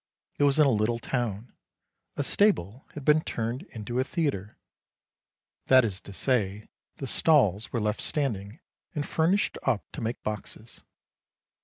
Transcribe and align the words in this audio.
"It 0.39 0.45
was 0.45 0.57
in 0.57 0.65
a 0.65 0.71
little 0.71 0.97
town; 0.97 1.53
a 2.15 2.23
stable 2.23 2.87
had 2.95 3.05
been 3.05 3.21
turned 3.21 3.61
into 3.69 3.99
a 3.99 4.03
theatre, 4.03 4.57
that 5.67 5.85
is 5.85 6.01
to 6.01 6.11
say, 6.11 6.69
the 6.95 7.05
stalls 7.05 7.71
were 7.71 7.79
left 7.79 8.01
standing 8.01 8.61
and 8.95 9.05
furnished 9.05 9.59
up 9.61 9.85
to 9.91 10.01
make 10.01 10.23
boxes. 10.23 10.81